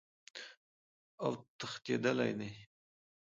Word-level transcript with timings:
اوتښتیدلی 1.25 2.31
دي 2.39 2.49